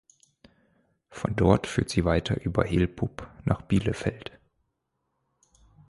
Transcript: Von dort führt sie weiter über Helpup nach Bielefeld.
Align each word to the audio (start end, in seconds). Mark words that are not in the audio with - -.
Von 1.11 1.35
dort 1.35 1.67
führt 1.67 1.91
sie 1.91 2.05
weiter 2.05 2.41
über 2.41 2.63
Helpup 2.65 3.29
nach 3.45 3.61
Bielefeld. 3.61 4.31